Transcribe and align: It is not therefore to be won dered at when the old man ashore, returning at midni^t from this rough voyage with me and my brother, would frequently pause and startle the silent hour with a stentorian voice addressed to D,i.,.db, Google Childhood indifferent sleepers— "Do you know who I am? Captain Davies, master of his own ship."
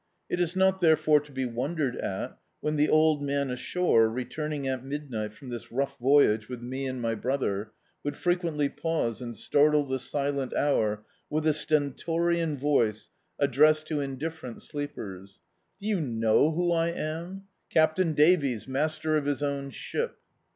It 0.31 0.41
is 0.41 0.55
not 0.55 0.81
therefore 0.81 1.19
to 1.19 1.31
be 1.31 1.45
won 1.45 1.75
dered 1.75 2.03
at 2.03 2.35
when 2.59 2.75
the 2.75 2.89
old 2.89 3.21
man 3.21 3.51
ashore, 3.51 4.09
returning 4.09 4.67
at 4.67 4.83
midni^t 4.83 5.31
from 5.33 5.49
this 5.49 5.71
rough 5.71 5.95
voyage 5.99 6.49
with 6.49 6.59
me 6.59 6.87
and 6.87 6.99
my 6.99 7.13
brother, 7.13 7.71
would 8.03 8.17
frequently 8.17 8.67
pause 8.67 9.21
and 9.21 9.37
startle 9.37 9.85
the 9.85 9.99
silent 9.99 10.55
hour 10.55 11.03
with 11.29 11.45
a 11.45 11.53
stentorian 11.53 12.57
voice 12.57 13.09
addressed 13.37 13.85
to 13.89 13.93
D,i.,.db, 13.97 13.97
Google 13.97 14.07
Childhood 14.07 14.23
indifferent 14.49 14.61
sleepers— 14.63 15.39
"Do 15.79 15.85
you 15.85 16.01
know 16.01 16.49
who 16.49 16.71
I 16.71 16.87
am? 16.87 17.43
Captain 17.69 18.13
Davies, 18.13 18.67
master 18.67 19.17
of 19.17 19.25
his 19.25 19.43
own 19.43 19.69
ship." 19.69 20.17